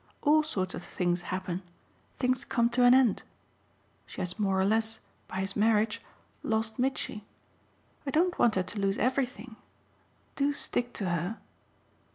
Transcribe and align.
All 0.23 0.41
sorts 0.41 0.73
of 0.73 0.83
things 0.83 1.21
happen 1.21 1.61
things 2.17 2.43
come 2.43 2.69
to 2.71 2.83
an 2.85 2.95
end. 2.95 3.21
She 4.07 4.19
has 4.19 4.39
more 4.39 4.59
or 4.59 4.65
less 4.65 4.97
by 5.27 5.41
his 5.41 5.55
marriage 5.55 6.01
lost 6.41 6.79
Mitchy. 6.79 7.23
I 8.07 8.09
don't 8.09 8.39
want 8.39 8.55
her 8.55 8.63
to 8.63 8.79
lose 8.79 8.97
everything. 8.97 9.57
Do 10.35 10.53
stick 10.53 10.91
to 10.93 11.09
her. 11.09 11.37